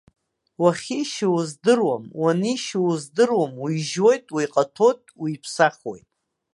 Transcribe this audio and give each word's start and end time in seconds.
Уахьишьуа 0.61 1.35
уздыруам, 1.39 2.03
уанишьуа 2.21 2.89
уздыруам, 2.91 3.53
уижьоит, 3.63 4.25
уиҟаҭәоит, 4.35 5.01
уиԥсахуеит. 5.21 6.07